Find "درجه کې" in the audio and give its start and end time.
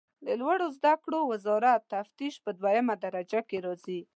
3.03-3.57